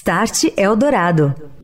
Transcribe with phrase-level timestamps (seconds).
[0.00, 1.59] Start Eldorado.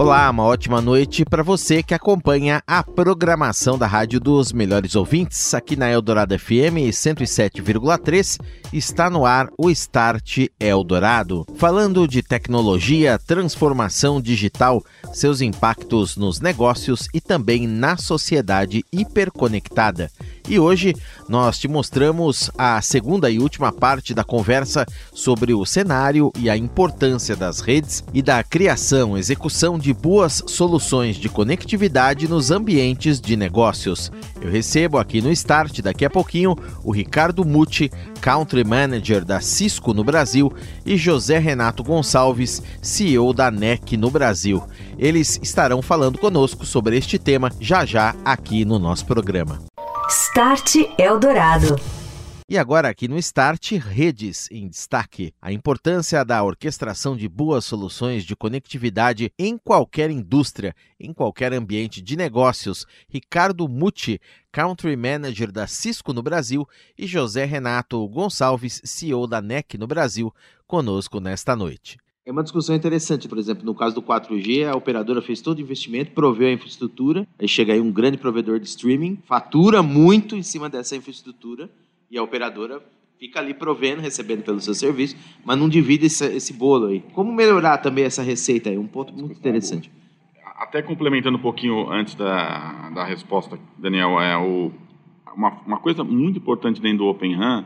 [0.00, 5.52] Olá, uma ótima noite para você que acompanha a programação da Rádio dos Melhores Ouvintes.
[5.52, 8.38] Aqui na Eldorado FM 107,3
[8.72, 17.06] está no ar o Start Eldorado, falando de tecnologia, transformação digital, seus impactos nos negócios
[17.12, 20.10] e também na sociedade hiperconectada.
[20.48, 20.94] E hoje
[21.28, 26.56] nós te mostramos a segunda e última parte da conversa sobre o cenário e a
[26.56, 33.36] importância das redes e da criação, execução de boas soluções de conectividade nos ambientes de
[33.36, 34.10] negócios.
[34.40, 39.92] Eu recebo aqui no Start daqui a pouquinho o Ricardo Muti, Country Manager da Cisco
[39.92, 40.52] no Brasil,
[40.84, 44.62] e José Renato Gonçalves, CEO da NEC no Brasil.
[44.98, 49.60] Eles estarão falando conosco sobre este tema já já aqui no nosso programa.
[50.08, 51.99] Start Eldorado.
[52.52, 55.32] E agora aqui no Start, redes em destaque.
[55.40, 62.02] A importância da orquestração de boas soluções de conectividade em qualquer indústria, em qualquer ambiente
[62.02, 62.84] de negócios.
[63.08, 66.66] Ricardo Muti, Country Manager da Cisco no Brasil,
[66.98, 70.34] e José Renato Gonçalves, CEO da NEC no Brasil,
[70.66, 71.98] conosco nesta noite.
[72.26, 75.62] É uma discussão interessante, por exemplo, no caso do 4G, a operadora fez todo o
[75.62, 80.42] investimento, proveu a infraestrutura, aí chega aí um grande provedor de streaming, fatura muito em
[80.42, 81.70] cima dessa infraestrutura
[82.10, 82.82] e a operadora
[83.18, 87.00] fica ali provendo, recebendo pelo seu serviço, mas não divide esse, esse bolo aí.
[87.12, 88.78] Como melhorar também essa receita aí?
[88.78, 89.90] Um ponto muito interessante.
[90.56, 94.72] Até complementando um pouquinho antes da, da resposta, Daniel, é o,
[95.36, 97.64] uma, uma coisa muito importante dentro do Open RAN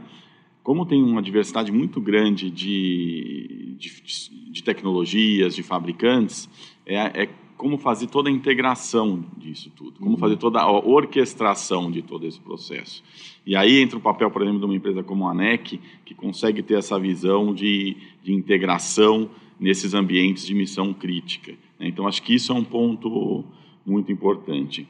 [0.64, 6.48] como tem uma diversidade muito grande de, de, de tecnologias, de fabricantes,
[6.86, 12.02] é, é, como fazer toda a integração disso tudo, como fazer toda a orquestração de
[12.02, 13.02] todo esse processo.
[13.46, 16.62] E aí entra o papel, por exemplo, de uma empresa como a NEC, que consegue
[16.62, 21.52] ter essa visão de, de integração nesses ambientes de missão crítica.
[21.78, 21.88] Né?
[21.88, 23.44] Então, acho que isso é um ponto
[23.86, 24.88] muito importante.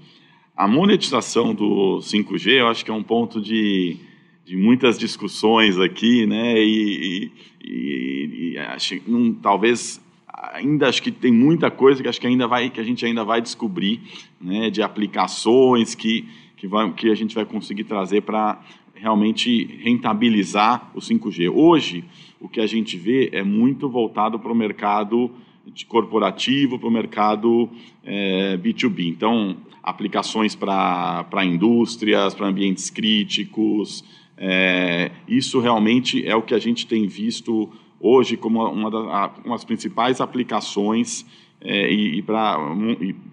[0.56, 3.98] A monetização do 5G, eu acho que é um ponto de
[4.44, 6.62] de muitas discussões aqui, né?
[6.62, 7.32] E,
[7.64, 10.03] e, e acho, não, talvez
[10.52, 13.24] ainda acho que tem muita coisa que acho que ainda vai que a gente ainda
[13.24, 14.00] vai descobrir,
[14.40, 14.70] né?
[14.70, 18.58] De aplicações que que, vai, que a gente vai conseguir trazer para
[18.94, 21.50] realmente rentabilizar o 5G.
[21.52, 22.04] Hoje
[22.40, 25.30] o que a gente vê é muito voltado para o mercado
[25.88, 27.68] corporativo, para o mercado
[28.02, 29.08] é, B2B.
[29.08, 34.04] Então aplicações para indústrias, para ambientes críticos
[34.36, 37.70] é, isso realmente é o que a gente tem visto
[38.06, 41.24] hoje como uma, das principais aplicações
[41.64, 42.58] é, e, e para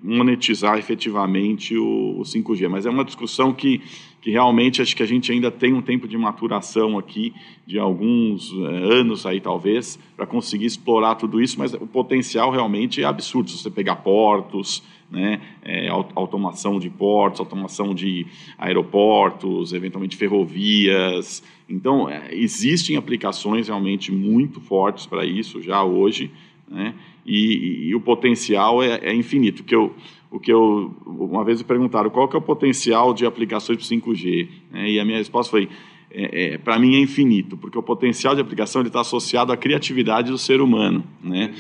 [0.02, 2.70] monetizar efetivamente o, o, 5G.
[2.70, 3.82] Mas é uma discussão que,
[4.22, 7.34] que realmente acho que a gente ainda tem um tempo de maturação aqui,
[7.68, 13.02] de alguns é, anos aí talvez, para conseguir explorar tudo isso, mas o potencial realmente
[13.02, 13.50] é absurdo.
[13.50, 14.82] Se você pegar portos,
[15.12, 18.26] né, é, automação de portos, automação de
[18.58, 21.44] aeroportos, eventualmente ferrovias.
[21.68, 26.32] Então, é, existem aplicações realmente muito fortes para isso já hoje,
[26.66, 26.96] né,
[27.26, 29.64] e, e, o potencial é, é infinito.
[29.64, 29.94] Que eu,
[30.30, 33.98] o que eu uma vez me perguntaram qual que é o potencial de aplicações para
[33.98, 35.70] 5G, né, e a minha resposta foi
[36.14, 40.30] é, é, para mim é infinito, porque o potencial de aplicação está associado à criatividade
[40.30, 41.54] do ser humano, né?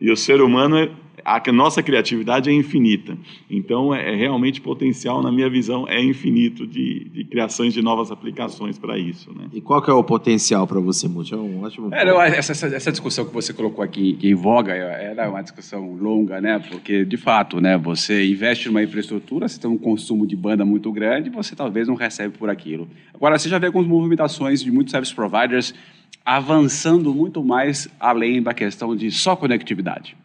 [0.00, 0.90] E o ser humano é
[1.26, 3.18] a nossa criatividade é infinita.
[3.50, 8.12] Então, é, é, realmente potencial, na minha visão, é infinito de, de criações de novas
[8.12, 9.34] aplicações para isso.
[9.36, 9.46] Né?
[9.52, 11.34] E qual que é o potencial para você, Muti?
[11.34, 11.92] É um ótimo.
[11.92, 15.28] É, não, essa, essa, essa, discussão que você colocou aqui, que em voga, era é
[15.28, 16.60] uma discussão longa, né?
[16.70, 20.92] Porque, de fato, né, você investe numa infraestrutura, você tem um consumo de banda muito
[20.92, 22.88] grande, você talvez não recebe por aquilo.
[23.12, 25.74] Agora, você já vê algumas movimentações de muitos service providers
[26.24, 30.16] avançando muito mais além da questão de só conectividade.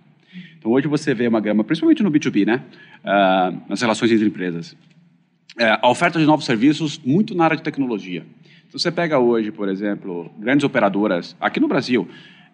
[0.61, 2.63] Então, hoje você vê uma gama, principalmente no B2B, né?
[3.03, 4.73] Uh, nas relações entre empresas.
[4.73, 8.23] Uh, a oferta de novos serviços muito na área de tecnologia.
[8.67, 12.07] Se você pega hoje, por exemplo, grandes operadoras, aqui no Brasil,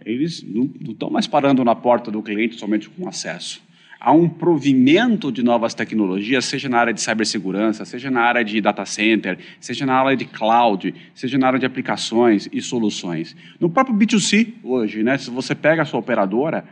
[0.06, 3.62] eles não estão mais parando na porta do cliente somente com acesso.
[4.00, 8.62] Há um provimento de novas tecnologias, seja na área de cibersegurança, seja na área de
[8.62, 13.36] data center, seja na área de cloud, seja na área de aplicações e soluções.
[13.60, 16.64] No próprio B2C, hoje, né, se você pega a sua operadora,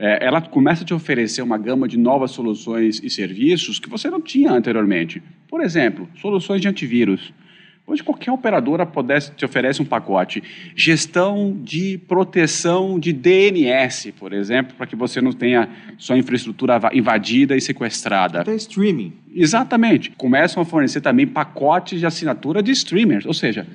[0.00, 4.08] é, ela começa a te oferecer uma gama de novas soluções e serviços que você
[4.08, 5.22] não tinha anteriormente.
[5.46, 7.34] Por exemplo, soluções de antivírus.
[7.86, 10.42] Hoje qualquer operadora pudesse, te oferece um pacote.
[10.74, 15.68] Gestão de proteção de DNS, por exemplo, para que você não tenha
[15.98, 18.40] sua infraestrutura invadida e sequestrada.
[18.40, 19.12] Até streaming.
[19.34, 20.12] Exatamente.
[20.12, 23.66] Começam a fornecer também pacotes de assinatura de streamers, ou seja,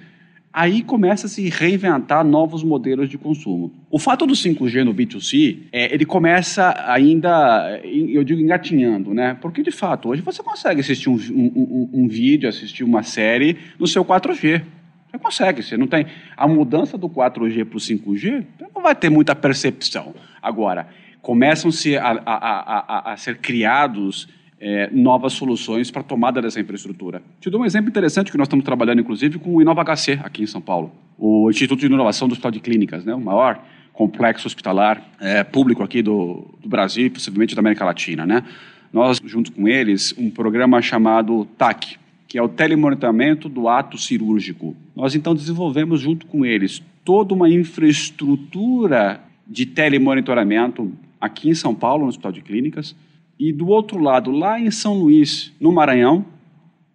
[0.55, 3.73] aí começa a se reinventar novos modelos de consumo.
[3.91, 9.37] O fato do 5G no B2C, é, ele começa ainda, eu digo engatinhando, né?
[9.41, 13.85] Porque, de fato, hoje você consegue assistir um, um, um vídeo, assistir uma série no
[13.85, 14.63] seu 4G.
[15.11, 16.05] Você consegue, você não tem...
[16.37, 20.15] A mudança do 4G para o 5G, não vai ter muita percepção.
[20.41, 20.87] Agora,
[21.21, 24.29] começam-se a, a, a, a ser criados
[24.59, 27.21] é, novas soluções para a tomada dessa infraestrutura.
[27.39, 30.47] Te dou um exemplo interessante que nós estamos trabalhando, inclusive, com o InovaHC aqui em
[30.47, 33.61] São Paulo, o Instituto de Inovação do Hospital de Clínicas, né, o maior
[33.93, 38.25] complexo hospitalar é, público aqui do, do Brasil e possivelmente da América Latina.
[38.25, 38.43] Né?
[38.91, 41.97] Nós, junto com eles, um programa chamado TAC,
[42.27, 44.75] que é o telemonitoramento do ato cirúrgico.
[44.95, 50.91] Nós, então, desenvolvemos junto com eles toda uma infraestrutura de telemonitoramento
[51.21, 52.95] aqui em São Paulo, no Hospital de Clínicas,
[53.39, 56.25] e do outro lado, lá em São Luís, no Maranhão,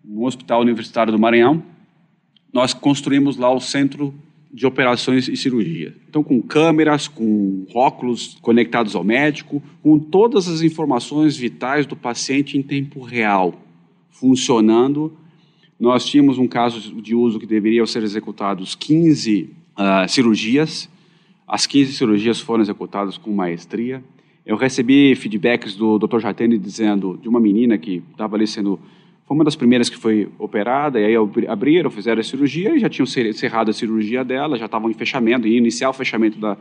[0.04, 1.62] no Hospital Universitário do Maranhão,
[2.52, 4.14] nós construímos lá o Centro
[4.52, 5.94] de Operações e Cirurgia.
[6.08, 12.58] Então, com câmeras, com óculos conectados ao médico, com todas as informações vitais do paciente
[12.58, 13.54] em tempo real,
[14.10, 15.16] funcionando.
[15.78, 20.88] Nós tínhamos um caso de uso que deveriam ser executados 15 uh, ah, cirurgias.
[21.46, 24.02] As 15 cirurgias foram executadas com maestria.
[24.50, 26.19] Eu recebi feedbacks do Dr.
[26.19, 28.81] Jatene dizendo de uma menina que estava ali sendo
[29.25, 31.14] foi uma das primeiras que foi operada, e aí
[31.47, 35.47] abriram, fizeram a cirurgia e já tinham cerrado a cirurgia dela, já estavam em fechamento,
[35.47, 36.56] em iniciar o fechamento da,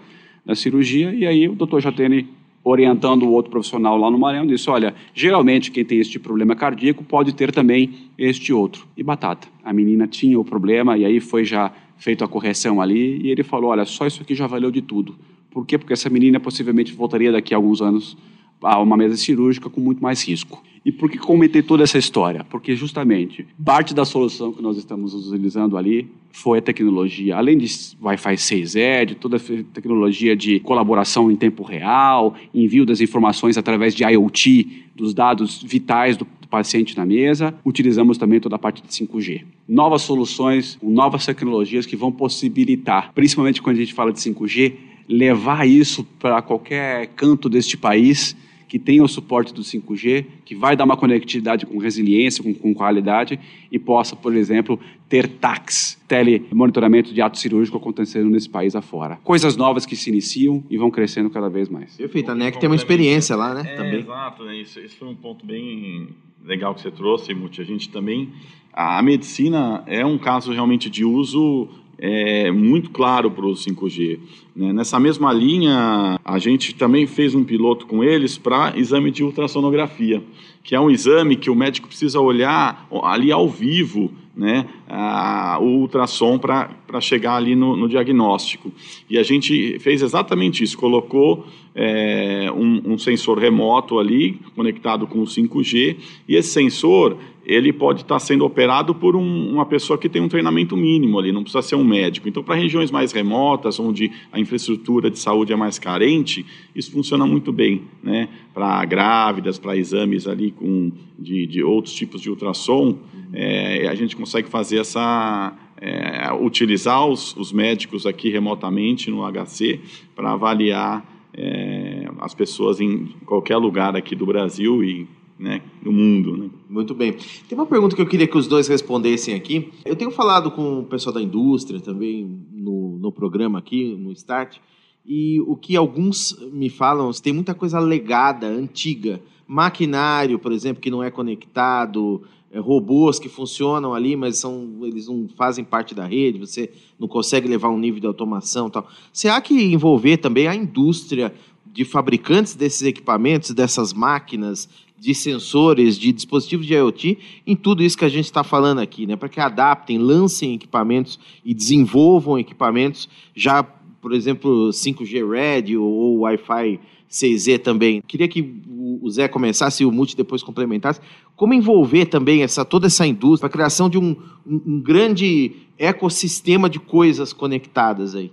[0.46, 2.28] da cirurgia, e aí o doutor Jatene,
[2.64, 7.04] orientando o outro profissional lá no Maranhão, disse, olha, geralmente quem tem este problema cardíaco
[7.04, 7.90] pode ter também
[8.20, 8.86] este outro.
[8.96, 13.20] E batata, a menina tinha o problema, e aí foi já feita a correção ali,
[13.24, 15.16] e ele falou, olha, só isso aqui já valeu de tudo.
[15.52, 15.78] Por quê?
[15.78, 18.18] Porque essa menina possivelmente voltaria daqui a alguns anos
[18.62, 20.62] a uma mesa cirúrgica com muito mais risco.
[20.86, 22.46] E por que comentei toda essa história?
[22.50, 27.68] Porque justamente parte da solução que nós estamos utilizando ali foi a tecnologia, além de
[28.02, 29.40] Wi-Fi 6E, de toda a
[29.74, 36.16] tecnologia de colaboração em tempo real, envio das informações através de IoT, dos dados vitais
[36.16, 39.44] do paciente na mesa, utilizamos também toda a parte de 5G.
[39.68, 44.74] Novas soluções, novas tecnologias que vão possibilitar, principalmente quando a gente fala de 5G,
[45.10, 50.76] levar isso para qualquer canto deste país que tenha o suporte do 5G, que vai
[50.76, 53.40] dar uma conectividade com resiliência, com, com qualidade
[53.72, 54.80] e possa, por exemplo,
[55.10, 59.16] ter TACs, telemonitoramento de ato cirúrgico acontecendo nesse país afora.
[59.24, 61.98] Coisas novas que se iniciam e vão crescendo cada vez mais.
[61.98, 63.64] Perfeito, a NEC tem uma experiência lá, né?
[63.66, 64.00] É, também.
[64.02, 64.56] Exato, né?
[64.56, 66.10] isso, isso foi um ponto bem
[66.46, 67.60] legal que você trouxe, Muti.
[67.60, 68.30] A gente também,
[68.72, 71.68] a medicina é um caso realmente de uso
[72.00, 74.20] é, muito claro para o 5G.
[74.56, 74.74] Né?
[74.74, 80.24] Nessa mesma linha, a gente também fez um piloto com eles para exame de ultrassonografia,
[80.64, 85.82] que é um exame que o médico precisa olhar ali ao vivo né, a, o
[85.82, 88.72] ultrassom para chegar ali no, no, diagnóstico.
[89.10, 95.20] E a gente fez exatamente isso, colocou é, um, um, sensor remoto ali, conectado com
[95.20, 97.18] o 5G, e esse sensor
[97.50, 101.32] ele pode estar sendo operado por um, uma pessoa que tem um treinamento mínimo ali,
[101.32, 102.30] não precisa ser um médico.
[102.30, 107.26] Então, para regiões mais remotas, onde a infraestrutura de saúde é mais carente, isso funciona
[107.26, 108.30] muito bem, né?
[108.54, 113.00] Para grávidas, para exames ali com, de, de, outros tipos de ultrassom,
[113.34, 115.58] é, a gente consegue fazer essa...
[115.82, 119.80] É, utilizar os, os médicos aqui remotamente no HC
[120.14, 125.08] para avaliar é, as pessoas em qualquer lugar aqui do Brasil e
[125.40, 126.36] né, no mundo.
[126.36, 126.50] Né?
[126.70, 127.14] Muito bem.
[127.48, 129.72] Tem uma pergunta que eu queria que os dois respondessem aqui.
[129.84, 134.58] Eu tenho falado com o pessoal da indústria também no, no programa aqui, no Start,
[135.04, 139.20] e o que alguns me falam, tem muita coisa legada, antiga.
[139.48, 142.22] Maquinário, por exemplo, que não é conectado,
[142.52, 147.08] é, robôs que funcionam ali, mas são, eles não fazem parte da rede, você não
[147.08, 148.88] consegue levar um nível de automação tal.
[149.12, 151.34] Será que envolver também a indústria
[151.72, 157.98] de fabricantes desses equipamentos, dessas máquinas, de sensores, de dispositivos de IoT, em tudo isso
[157.98, 159.16] que a gente está falando aqui, né?
[159.16, 166.80] Para que adaptem, lancem equipamentos e desenvolvam equipamentos já, por exemplo, 5G Red ou Wi-Fi
[167.10, 168.02] 6E também.
[168.02, 168.62] Queria que
[169.02, 171.02] o Zé começasse e o Multi depois complementasse.
[171.36, 176.70] Como envolver também essa, toda essa indústria, a criação de um, um, um grande ecossistema
[176.70, 178.32] de coisas conectadas aí?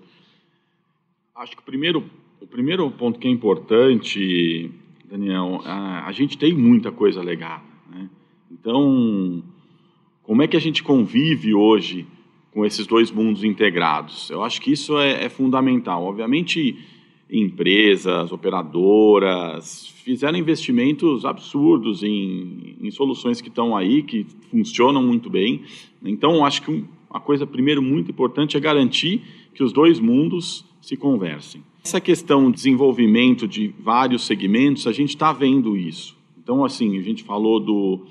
[1.34, 2.04] Acho que o primeiro,
[2.56, 4.70] primeiro ponto que é importante,
[5.10, 7.62] Daniel, a, a gente tem muita coisa legal.
[7.90, 8.08] Né?
[8.50, 9.42] Então,
[10.22, 12.06] como é que a gente convive hoje
[12.52, 14.30] com esses dois mundos integrados?
[14.30, 16.02] Eu acho que isso é, é fundamental.
[16.04, 16.78] Obviamente,
[17.30, 25.60] empresas, operadoras fizeram investimentos absurdos em, em soluções que estão aí, que funcionam muito bem.
[26.02, 29.20] Então, acho que uma coisa, primeiro, muito importante é garantir
[29.52, 31.62] que os dois mundos se conversem.
[31.86, 36.16] Essa questão de desenvolvimento de vários segmentos, a gente está vendo isso.
[36.36, 38.06] Então, assim, a gente falou do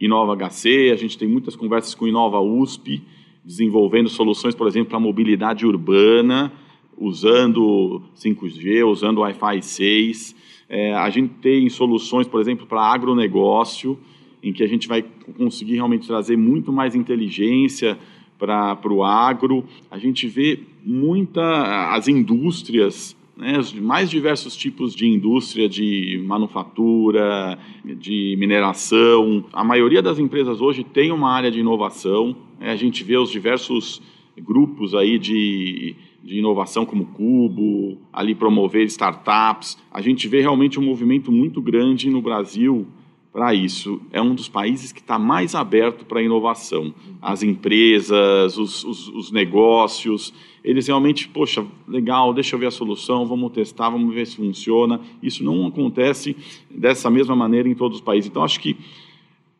[0.00, 3.00] Inova HC, a gente tem muitas conversas com Inova USP,
[3.44, 6.52] desenvolvendo soluções, por exemplo, para mobilidade urbana,
[6.98, 10.36] usando 5G, usando Wi-Fi 6.
[10.68, 13.96] É, a gente tem soluções, por exemplo, para agronegócio,
[14.42, 15.00] em que a gente vai
[15.38, 17.96] conseguir realmente trazer muito mais inteligência
[18.38, 19.64] para o agro.
[19.90, 27.58] A gente vê muita as indústrias, né, os mais diversos tipos de indústria de manufatura,
[27.84, 29.44] de mineração.
[29.52, 32.36] A maioria das empresas hoje tem uma área de inovação.
[32.58, 34.02] Né, a gente vê os diversos
[34.36, 39.76] grupos aí de de inovação como Cubo, ali promover startups.
[39.90, 42.86] A gente vê realmente um movimento muito grande no Brasil
[43.32, 44.00] para isso.
[44.12, 46.94] É um dos países que está mais aberto para a inovação.
[47.20, 53.26] As empresas, os, os, os, negócios, eles realmente, poxa, legal, deixa eu ver a solução,
[53.26, 55.00] vamos testar, vamos ver se funciona.
[55.22, 56.36] Isso não acontece
[56.70, 58.28] dessa mesma maneira em todos os países.
[58.28, 58.76] Então, acho que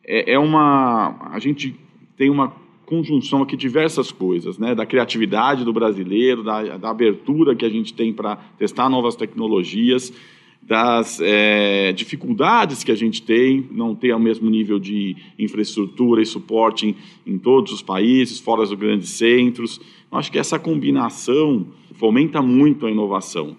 [0.05, 1.29] é, é uma.
[1.31, 1.75] A gente
[2.15, 2.53] tem uma
[2.85, 4.75] conjunção aqui diversas coisas, né?
[4.75, 10.13] Da criatividade do brasileiro, da, da abertura que a gente tem para testar novas tecnologias,
[10.67, 16.25] das é, dificuldades que a gente tem, não ter o mesmo nível de infraestrutura e
[16.25, 19.79] suporte em, em todos os países, fora dos grandes centros.
[20.11, 23.57] Eu acho que essa combinação fomenta muito a inovação.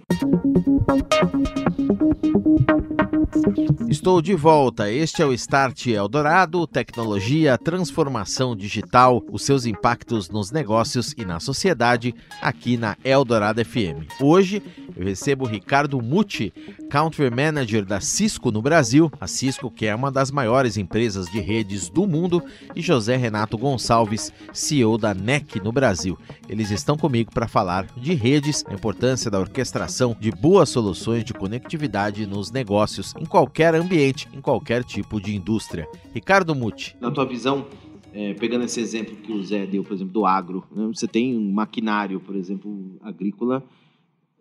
[3.88, 4.90] Estou de volta.
[4.90, 11.40] Este é o Start Eldorado, tecnologia, transformação digital, os seus impactos nos negócios e na
[11.40, 14.06] sociedade, aqui na Eldorado FM.
[14.20, 14.62] Hoje
[14.96, 16.52] eu recebo Ricardo Muti,
[16.88, 21.40] Country Manager da Cisco no Brasil, a Cisco que é uma das maiores empresas de
[21.40, 22.42] redes do mundo,
[22.76, 26.16] e José Renato Gonçalves, CEO da NEC no Brasil.
[26.48, 31.34] Eles estão comigo para falar de redes, a importância da orquestração de boas soluções de
[31.34, 35.88] conectividade nos negócios, em qualquer ambiente, em qualquer tipo de indústria.
[36.12, 36.94] Ricardo Muti.
[37.00, 37.66] Na tua visão,
[38.12, 40.86] é, pegando esse exemplo que o Zé deu, por exemplo, do agro, né?
[40.94, 43.64] você tem um maquinário, por exemplo, agrícola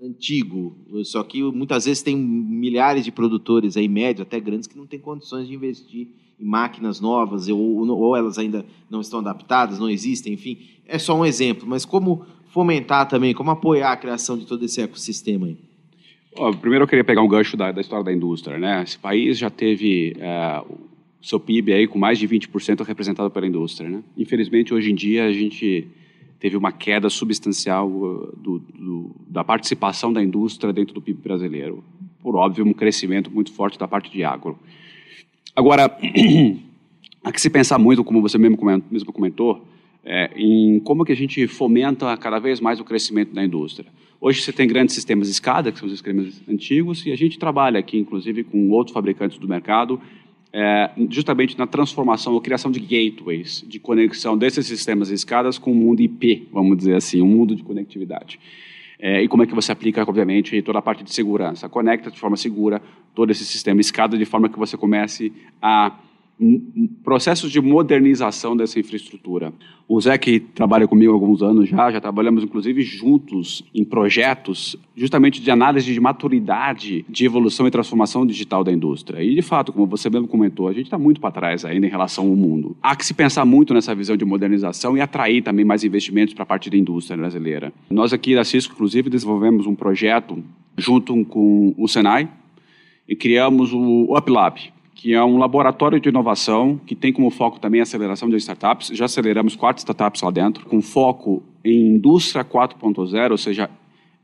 [0.01, 0.75] antigo,
[1.05, 4.99] só que muitas vezes tem milhares de produtores aí, médios, até grandes, que não têm
[4.99, 10.33] condições de investir em máquinas novas, ou, ou elas ainda não estão adaptadas, não existem,
[10.33, 10.57] enfim.
[10.85, 14.81] É só um exemplo, mas como fomentar também, como apoiar a criação de todo esse
[14.81, 15.57] ecossistema aí?
[16.59, 18.57] Primeiro eu queria pegar um gancho da, da, história da indústria.
[18.57, 18.83] Né?
[18.83, 23.47] Esse país já teve é, o seu PIB aí com mais de 20% representado pela
[23.47, 23.89] indústria.
[23.89, 24.03] Né?
[24.17, 25.87] Infelizmente, hoje em dia, a gente
[26.43, 31.81] teve uma queda substancial uh, do, do, da participação da indústria dentro do PIB brasileiro.
[32.21, 34.59] Por óbvio, um crescimento muito forte da parte de agro.
[35.55, 35.97] Agora,
[37.23, 38.57] há que se pensar muito, como você mesmo
[39.13, 39.65] comentou,
[40.03, 43.89] é, em como que a gente fomenta cada vez mais o crescimento da indústria.
[44.25, 47.77] Hoje você tem grandes sistemas escada, que são os sistemas antigos, e a gente trabalha
[47.77, 49.99] aqui, inclusive, com outros fabricantes do mercado,
[50.53, 55.75] é, justamente na transformação ou criação de gateways, de conexão desses sistemas escadas com o
[55.75, 58.39] mundo IP, vamos dizer assim, um mundo de conectividade.
[58.97, 61.67] É, e como é que você aplica, obviamente, toda a parte de segurança.
[61.67, 62.81] Conecta de forma segura
[63.13, 65.99] todo esse sistema escada de forma que você comece a
[67.03, 69.53] processos de modernização dessa infraestrutura.
[69.87, 74.75] O Zé, que trabalha comigo há alguns anos já, já trabalhamos inclusive juntos em projetos
[74.95, 79.21] justamente de análise de maturidade de evolução e transformação digital da indústria.
[79.23, 81.89] E, de fato, como você mesmo comentou, a gente está muito para trás ainda em
[81.89, 82.75] relação ao mundo.
[82.81, 86.43] Há que se pensar muito nessa visão de modernização e atrair também mais investimentos para
[86.43, 87.73] a parte da indústria brasileira.
[87.89, 90.43] Nós aqui da Cisco, inclusive, desenvolvemos um projeto
[90.77, 92.29] junto com o Senai
[93.07, 97.79] e criamos o UpLab, que é um laboratório de inovação que tem como foco também
[97.79, 98.89] a aceleração de startups.
[98.93, 103.69] Já aceleramos quatro startups lá dentro, com foco em indústria 4.0, ou seja,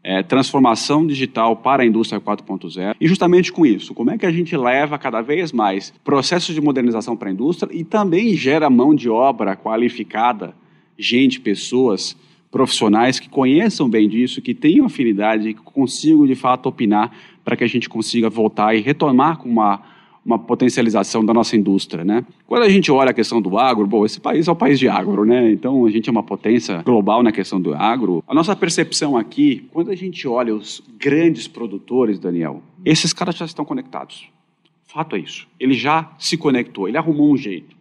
[0.04, 2.96] é, transformação digital para a indústria 4.0.
[3.00, 6.62] E justamente com isso, como é que a gente leva cada vez mais processos de
[6.62, 10.56] modernização para a indústria e também gera mão de obra qualificada,
[10.98, 12.16] gente, pessoas
[12.52, 17.12] profissionais que conheçam bem disso, que tenham afinidade, que consigam de fato opinar
[17.44, 19.82] para que a gente consiga voltar e retomar com uma
[20.26, 22.26] uma potencialização da nossa indústria, né?
[22.46, 24.88] Quando a gente olha a questão do agro, bom, esse país é o país de
[24.88, 25.52] agro, né?
[25.52, 28.24] Então a gente é uma potência global na questão do agro.
[28.28, 33.46] A nossa percepção aqui, quando a gente olha os grandes produtores, Daniel, esses caras já
[33.46, 34.30] estão conectados.
[34.86, 35.48] Fato é isso.
[35.60, 37.78] Ele já se conectou, ele arrumou um jeito.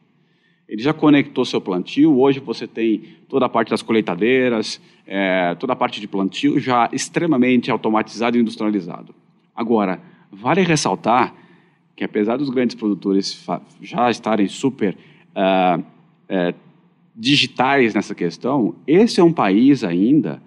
[0.69, 2.19] Ele já conectou seu plantio.
[2.19, 6.89] Hoje você tem toda a parte das colheitadeiras, é, toda a parte de plantio já
[6.93, 9.15] extremamente automatizado e industrializado.
[9.57, 11.35] Agora, vale ressaltar
[11.99, 13.45] que apesar dos grandes produtores
[13.83, 14.97] já estarem super
[15.35, 16.55] uh, uh,
[17.15, 20.41] digitais nessa questão, esse é um país ainda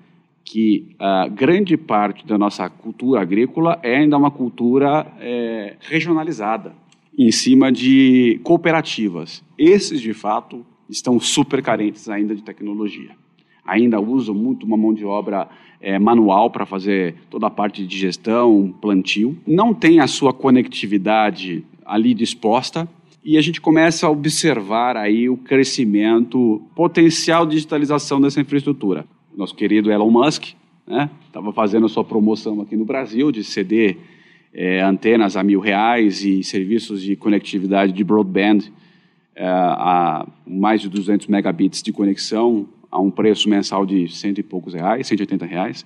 [0.45, 6.73] que uh, grande parte da nossa cultura agrícola é ainda uma cultura é, regionalizada,
[7.19, 9.43] em cima de cooperativas.
[9.57, 13.11] Esses, de fato, estão super carentes ainda de tecnologia.
[13.65, 15.47] Ainda usam muito uma mão de obra
[15.79, 19.37] é, manual para fazer toda a parte de gestão, plantio.
[19.45, 22.87] Não tem a sua conectividade ali disposta
[23.23, 29.05] e a gente começa a observar aí o crescimento, potencial de digitalização dessa infraestrutura.
[29.35, 30.53] Nosso querido Elon Musk
[31.27, 33.97] estava né, fazendo a sua promoção aqui no Brasil de ceder
[34.53, 38.59] é, antenas a mil reais e serviços de conectividade de broadband
[39.35, 44.43] é, a mais de 200 megabits de conexão a um preço mensal de cento e
[44.43, 45.85] poucos reais, 180 reais.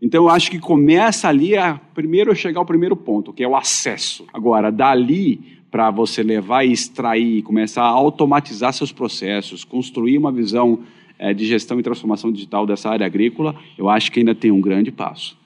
[0.00, 3.54] Então, eu acho que começa ali a primeiro chegar ao primeiro ponto, que é o
[3.54, 4.26] acesso.
[4.32, 10.80] Agora, dali para você levar e extrair, começar a automatizar seus processos, construir uma visão
[11.18, 14.60] é, de gestão e transformação digital dessa área agrícola, eu acho que ainda tem um
[14.60, 15.38] grande passo.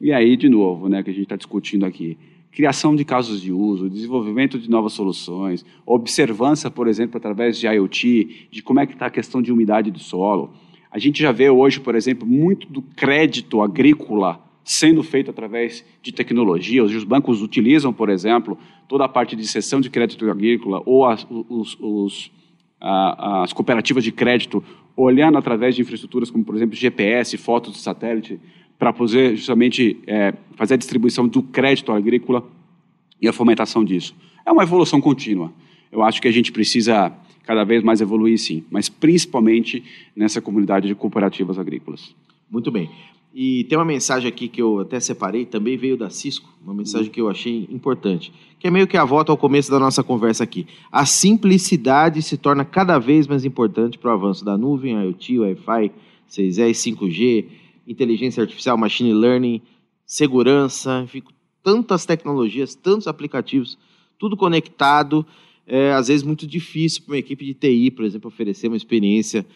[0.00, 2.16] E aí, de novo, né, que a gente está discutindo aqui,
[2.54, 8.48] criação de casos de uso, desenvolvimento de novas soluções, observância, por exemplo, através de IoT,
[8.50, 10.54] de como é que está a questão de umidade do solo.
[10.90, 16.12] A gente já vê hoje, por exemplo, muito do crédito agrícola sendo feito através de
[16.12, 16.84] tecnologia.
[16.84, 18.56] Os bancos utilizam, por exemplo,
[18.88, 22.32] toda a parte de cessão de crédito agrícola ou as, os, os,
[22.80, 24.62] a, as cooperativas de crédito
[24.96, 28.38] olhando através de infraestruturas como, por exemplo, GPS, fotos de satélite,
[28.84, 32.46] para poder justamente é, fazer a distribuição do crédito agrícola
[33.18, 34.14] e a fomentação disso.
[34.44, 35.50] É uma evolução contínua.
[35.90, 37.10] Eu acho que a gente precisa
[37.44, 39.82] cada vez mais evoluir, sim, mas principalmente
[40.14, 42.14] nessa comunidade de cooperativas agrícolas.
[42.50, 42.90] Muito bem.
[43.34, 47.10] E tem uma mensagem aqui que eu até separei, também veio da Cisco, uma mensagem
[47.10, 50.44] que eu achei importante, que é meio que a volta ao começo da nossa conversa
[50.44, 50.66] aqui.
[50.92, 55.90] A simplicidade se torna cada vez mais importante para o avanço da nuvem, IoT, Wi-Fi,
[56.30, 59.60] 6E, 5G, inteligência artificial, machine learning,
[60.06, 61.22] segurança, enfim,
[61.62, 63.78] tantas tecnologias, tantos aplicativos,
[64.18, 65.26] tudo conectado.
[65.66, 69.46] É, às vezes muito difícil para uma equipe de TI, por exemplo, oferecer uma experiência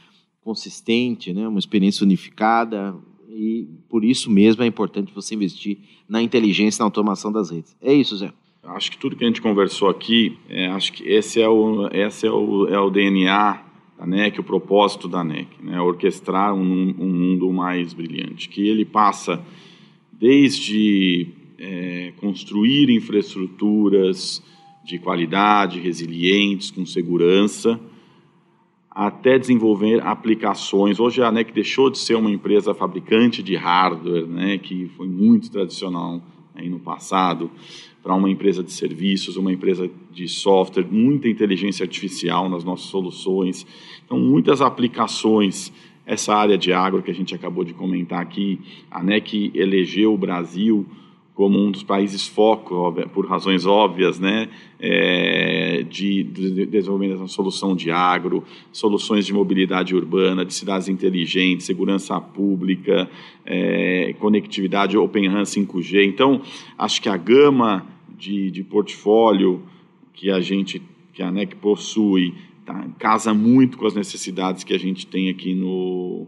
[0.40, 2.96] consistente, né, uma experiência unificada,
[3.28, 5.76] e por isso mesmo é importante você investir
[6.08, 7.76] na inteligência, na automação das redes.
[7.82, 8.32] É isso, Zé.
[8.62, 12.26] Acho que tudo que a gente conversou aqui, é, acho que esse é o, esse
[12.26, 13.67] é o, é o DNA
[13.98, 18.84] da NEC, o propósito da NEC, né, orquestrar um, um, mundo mais brilhante, que ele
[18.84, 19.44] passa
[20.12, 21.26] desde
[21.58, 24.40] é, construir infraestruturas
[24.84, 27.78] de qualidade, resilientes, com segurança,
[28.88, 31.00] até desenvolver aplicações.
[31.00, 35.50] Hoje a NEC deixou de ser uma empresa fabricante de hardware, né, que foi muito
[35.50, 36.22] tradicional
[36.54, 37.50] aí no passado,
[38.02, 43.66] para uma empresa de serviços, uma empresa de software, muita inteligência artificial nas nossas soluções.
[44.04, 45.72] Então, muitas aplicações.
[46.06, 48.58] Essa área de agro que a gente acabou de comentar aqui,
[48.90, 50.86] a NEC elegeu o Brasil
[51.38, 54.48] como um dos países foco, por razões óbvias, né,
[54.80, 61.64] é, de, de desenvolvimento da solução de agro, soluções de mobilidade urbana, de cidades inteligentes,
[61.64, 63.08] segurança pública,
[63.46, 66.08] é, conectividade Open RAN 5G.
[66.08, 66.42] Então,
[66.76, 67.86] acho que a gama
[68.18, 69.62] de, de portfólio
[70.14, 72.34] que a gente, que a NEC possui,
[72.66, 76.26] tá, casa muito com as necessidades que a gente tem aqui no,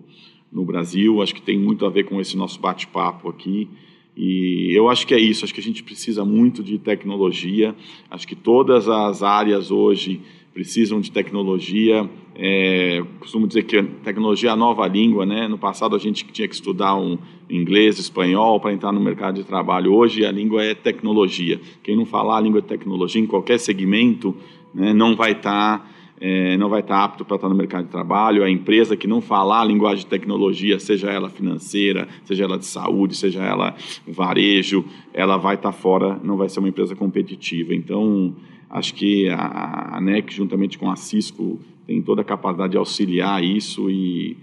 [0.52, 1.20] no Brasil.
[1.20, 3.68] Acho que tem muito a ver com esse nosso bate-papo aqui.
[4.16, 7.74] E eu acho que é isso, acho que a gente precisa muito de tecnologia,
[8.10, 10.20] acho que todas as áreas hoje
[10.52, 12.08] precisam de tecnologia.
[12.34, 15.46] É, costumo dizer que tecnologia é a nova língua, né?
[15.46, 17.18] No passado a gente tinha que estudar um
[17.48, 19.92] inglês, espanhol para entrar no mercado de trabalho.
[19.92, 21.60] Hoje a língua é tecnologia.
[21.82, 24.34] Quem não falar a língua de tecnologia em qualquer segmento,
[24.74, 27.90] né, não vai estar tá, é, não vai estar apto para estar no mercado de
[27.90, 32.58] trabalho, a empresa que não falar a linguagem de tecnologia, seja ela financeira, seja ela
[32.58, 33.74] de saúde, seja ela
[34.06, 37.74] varejo, ela vai estar fora, não vai ser uma empresa competitiva.
[37.74, 38.36] Então,
[38.68, 43.42] acho que a, a NEC, juntamente com a Cisco, tem toda a capacidade de auxiliar
[43.42, 44.36] isso e,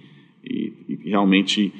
[0.44, 1.72] e, e realmente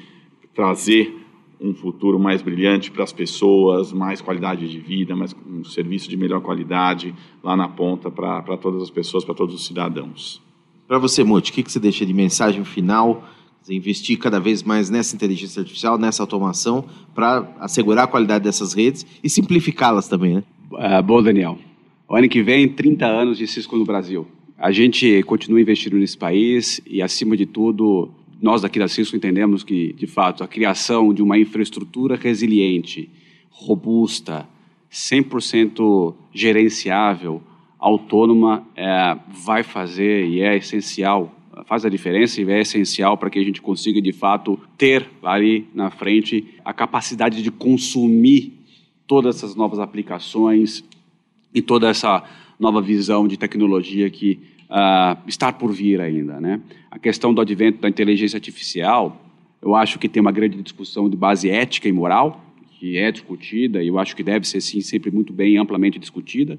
[0.54, 1.14] trazer
[1.60, 6.16] um futuro mais brilhante para as pessoas, mais qualidade de vida, mais um serviço de
[6.16, 10.40] melhor qualidade lá na ponta para todas as pessoas, para todos os cidadãos.
[10.86, 13.24] Para você, Muti, o que, que você deixa de mensagem final?
[13.68, 19.04] Investir cada vez mais nessa inteligência artificial, nessa automação, para assegurar a qualidade dessas redes
[19.22, 20.44] e simplificá-las também, né?
[20.72, 21.58] Uh, bom, Daniel.
[22.08, 24.26] O ano que vem, 30 anos de Cisco no Brasil.
[24.56, 28.08] A gente continua investindo nesse país e, acima de tudo,
[28.40, 33.10] nós aqui da Cisco entendemos que, de fato, a criação de uma infraestrutura resiliente,
[33.50, 34.48] robusta,
[34.90, 37.42] 100% gerenciável,
[37.78, 41.34] autônoma, é, vai fazer e é essencial,
[41.66, 45.66] faz a diferença e é essencial para que a gente consiga, de fato, ter ali
[45.74, 48.52] na frente a capacidade de consumir
[49.06, 50.84] todas essas novas aplicações
[51.52, 52.22] e toda essa
[52.58, 56.40] nova visão de tecnologia que uh, está por vir ainda.
[56.40, 56.60] Né?
[56.90, 59.20] A questão do advento da inteligência artificial,
[59.60, 62.44] eu acho que tem uma grande discussão de base ética e moral,
[62.78, 66.58] que é discutida, e eu acho que deve ser, sim, sempre muito bem amplamente discutida,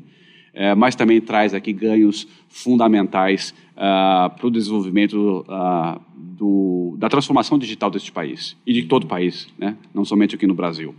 [0.53, 7.57] é, mas também traz aqui ganhos fundamentais uh, para o desenvolvimento uh, do, da transformação
[7.57, 9.77] digital deste país, e de todo o país, né?
[9.93, 10.93] não somente aqui no Brasil.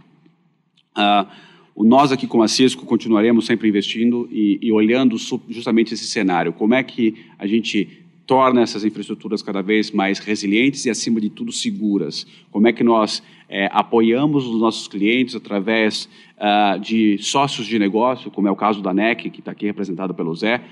[1.74, 5.16] Uh, nós aqui com a Cisco continuaremos sempre investindo e, e olhando
[5.48, 6.52] justamente esse cenário.
[6.52, 11.28] Como é que a gente torna essas infraestruturas cada vez mais resilientes e, acima de
[11.28, 12.26] tudo, seguras?
[12.52, 18.30] Como é que nós é, apoiamos os nossos clientes através uh, de sócios de negócio,
[18.30, 20.62] como é o caso da NEC, que está aqui representado pelo Zé,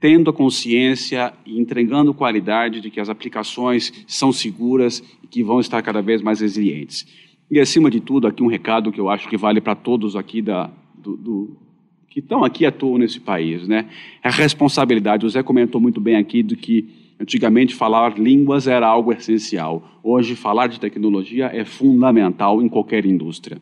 [0.00, 5.60] tendo a consciência e entregando qualidade de que as aplicações são seguras e que vão
[5.60, 7.06] estar cada vez mais resilientes.
[7.50, 10.42] E, acima de tudo, aqui um recado que eu acho que vale para todos aqui
[10.42, 11.56] da, do, do,
[12.08, 13.88] que estão aqui atuam nesse país, né?
[14.22, 15.24] É a responsabilidade.
[15.24, 16.88] O Zé comentou muito bem aqui do que
[17.20, 20.00] antigamente falar línguas era algo essencial.
[20.02, 23.58] Hoje, falar de tecnologia é fundamental em qualquer indústria.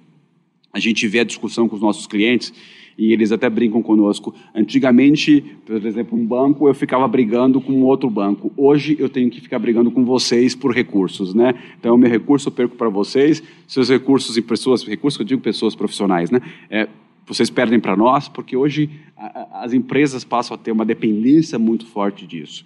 [0.72, 2.52] A gente vê a discussão com os nossos clientes
[2.96, 4.34] e eles até brincam conosco.
[4.54, 8.52] Antigamente, por exemplo, um banco eu ficava brigando com outro banco.
[8.56, 11.54] Hoje eu tenho que ficar brigando com vocês por recursos, né?
[11.78, 15.74] Então, meu recurso eu perco para vocês, seus recursos e pessoas, recursos eu digo pessoas
[15.74, 16.40] profissionais, né?
[16.70, 16.88] É,
[17.26, 21.58] vocês perdem para nós, porque hoje a, a, as empresas passam a ter uma dependência
[21.58, 22.64] muito forte disso.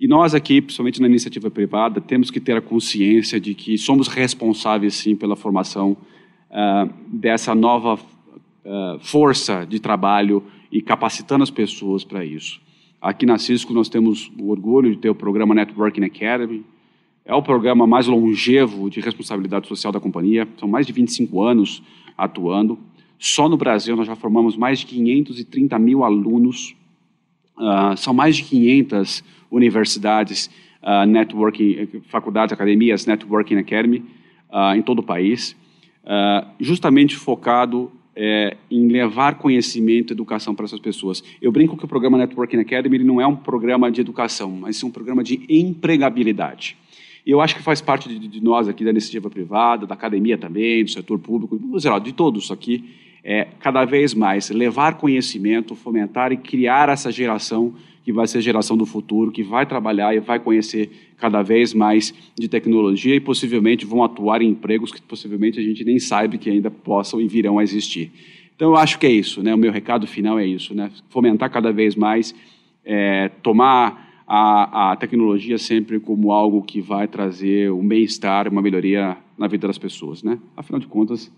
[0.00, 4.06] E nós aqui, principalmente na iniciativa privada, temos que ter a consciência de que somos
[4.06, 5.96] responsáveis, sim, pela formação
[6.50, 7.98] uh, dessa nova
[8.68, 12.60] uh, força de trabalho e capacitando as pessoas para isso.
[13.00, 16.64] Aqui na Cisco nós temos o orgulho de ter o programa Networking Academy.
[17.24, 20.46] É o programa mais longevo de responsabilidade social da companhia.
[20.58, 21.82] São mais de 25 anos
[22.16, 22.78] atuando.
[23.18, 26.74] Só no Brasil nós já formamos mais de 530 mil alunos.
[27.56, 30.50] Uh, são mais de 500 universidades,
[30.82, 34.04] uh, networking, faculdades, academias, Networking Academy
[34.50, 35.56] uh, em todo o país,
[36.58, 41.22] justamente focado é, em levar conhecimento e educação para essas pessoas.
[41.40, 44.86] Eu brinco que o programa Networking Academy não é um programa de educação, mas sim
[44.86, 46.76] um programa de empregabilidade.
[47.24, 50.36] E eu acho que faz parte de, de nós aqui da iniciativa privada, da academia
[50.36, 51.56] também, do setor público,
[52.02, 52.84] de todos aqui,
[53.22, 57.74] é, cada vez mais levar conhecimento, fomentar e criar essa geração
[58.08, 61.74] que vai ser a geração do futuro, que vai trabalhar e vai conhecer cada vez
[61.74, 66.38] mais de tecnologia e possivelmente vão atuar em empregos que possivelmente a gente nem sabe
[66.38, 68.10] que ainda possam e virão a existir.
[68.56, 69.54] Então, eu acho que é isso, né?
[69.54, 70.90] O meu recado final é isso, né?
[71.10, 72.34] Fomentar cada vez mais,
[72.82, 79.18] é, tomar a, a tecnologia sempre como algo que vai trazer um bem-estar, uma melhoria
[79.36, 80.38] na vida das pessoas, né?
[80.56, 81.30] Afinal de contas,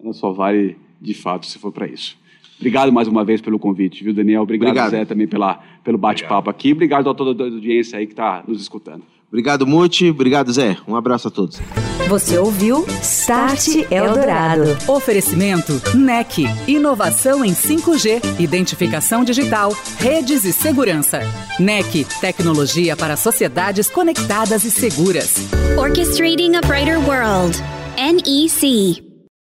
[0.00, 2.16] ela só vale de fato se for para isso.
[2.58, 4.42] Obrigado mais uma vez pelo convite, viu, Daniel?
[4.42, 4.90] Obrigado, Obrigado.
[4.90, 6.72] Zé, também pela, pelo bate-papo aqui.
[6.72, 9.02] Obrigado a toda a audiência aí que está nos escutando.
[9.32, 10.10] Obrigado, Muti.
[10.10, 10.76] Obrigado, Zé.
[10.86, 11.58] Um abraço a todos.
[12.06, 14.64] Você ouviu Start Eldorado.
[14.86, 16.44] Oferecimento NEC.
[16.68, 21.20] Inovação em 5G, identificação digital, redes e segurança.
[21.58, 22.04] NEC.
[22.20, 25.36] Tecnologia para sociedades conectadas e seguras.
[25.78, 27.56] Orchestrating a Brighter World.
[27.96, 29.11] NEC.